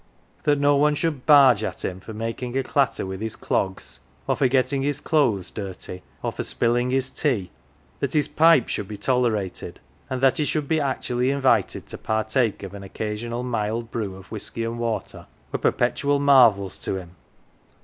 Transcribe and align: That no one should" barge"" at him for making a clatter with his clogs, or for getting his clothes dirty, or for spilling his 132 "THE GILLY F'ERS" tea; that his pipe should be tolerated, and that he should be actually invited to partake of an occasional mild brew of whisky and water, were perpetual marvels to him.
That 0.45 0.57
no 0.59 0.75
one 0.77 0.95
should" 0.95 1.25
barge"" 1.27 1.63
at 1.63 1.85
him 1.85 1.99
for 1.99 2.11
making 2.11 2.57
a 2.57 2.63
clatter 2.63 3.05
with 3.05 3.21
his 3.21 3.35
clogs, 3.35 3.99
or 4.27 4.35
for 4.35 4.47
getting 4.47 4.81
his 4.81 4.99
clothes 4.99 5.51
dirty, 5.51 6.01
or 6.23 6.31
for 6.31 6.41
spilling 6.41 6.89
his 6.89 7.11
132 7.11 7.29
"THE 7.29 7.35
GILLY 7.35 7.49
F'ERS" 7.51 7.51
tea; 7.51 7.99
that 7.99 8.13
his 8.13 8.27
pipe 8.27 8.67
should 8.67 8.87
be 8.87 8.97
tolerated, 8.97 9.79
and 10.09 10.19
that 10.21 10.39
he 10.39 10.45
should 10.45 10.67
be 10.67 10.79
actually 10.79 11.29
invited 11.29 11.85
to 11.85 11.99
partake 11.99 12.63
of 12.63 12.73
an 12.73 12.81
occasional 12.81 13.43
mild 13.43 13.91
brew 13.91 14.15
of 14.15 14.31
whisky 14.31 14.63
and 14.63 14.79
water, 14.79 15.27
were 15.51 15.59
perpetual 15.59 16.17
marvels 16.17 16.79
to 16.79 16.95
him. 16.95 17.11